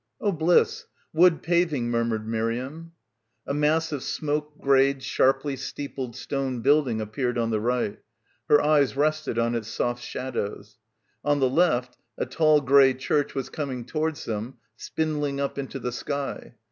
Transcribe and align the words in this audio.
"Oh 0.19 0.31
bliss, 0.31 0.87
wood 1.13 1.43
paving," 1.43 1.91
murmured 1.91 2.27
Miriam. 2.27 2.93
A 3.45 3.53
mass 3.53 3.91
of 3.91 4.01
smoke 4.01 4.57
greyed, 4.59 5.03
sharply 5.03 5.55
steepled 5.55 6.15
stone— 6.15 6.53
22— 6.53 6.57
BACKWATER 6.57 6.63
building 6.63 7.01
appeared 7.01 7.37
on 7.37 7.51
the 7.51 7.59
right. 7.59 7.99
Her 8.49 8.59
eyes 8.59 8.95
rested 8.95 9.37
on 9.37 9.53
its 9.53 9.67
soft 9.67 10.03
shadows. 10.03 10.79
On 11.23 11.39
the 11.39 11.51
left 11.51 11.97
a 12.17 12.25
tall 12.25 12.61
grey 12.61 12.95
church 12.95 13.35
was 13.35 13.49
coming 13.51 13.85
to 13.85 13.99
wards 13.99 14.25
them, 14.25 14.57
spindling 14.75 15.39
up 15.39 15.59
into 15.59 15.77
the 15.77 15.91
sky. 15.91 16.55